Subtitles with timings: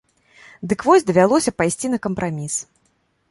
[0.71, 2.55] Дык вось давялося пайсці на кампраміс.